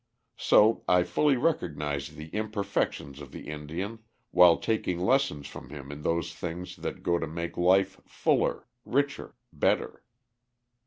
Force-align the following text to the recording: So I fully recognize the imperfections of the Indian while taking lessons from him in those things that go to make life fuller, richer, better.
So 0.39 0.83
I 0.87 1.03
fully 1.03 1.37
recognize 1.37 2.09
the 2.09 2.29
imperfections 2.29 3.21
of 3.21 3.31
the 3.31 3.47
Indian 3.47 3.99
while 4.31 4.57
taking 4.57 4.99
lessons 4.99 5.45
from 5.45 5.69
him 5.69 5.91
in 5.91 6.01
those 6.01 6.33
things 6.33 6.75
that 6.77 7.03
go 7.03 7.19
to 7.19 7.27
make 7.27 7.55
life 7.55 8.01
fuller, 8.07 8.67
richer, 8.83 9.35
better. 9.53 10.01